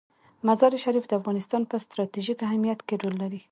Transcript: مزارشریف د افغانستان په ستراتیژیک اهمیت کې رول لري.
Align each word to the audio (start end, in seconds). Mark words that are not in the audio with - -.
مزارشریف 0.47 1.05
د 1.07 1.13
افغانستان 1.19 1.61
په 1.69 1.75
ستراتیژیک 1.85 2.39
اهمیت 2.47 2.79
کې 2.87 2.95
رول 3.01 3.15
لري. 3.23 3.41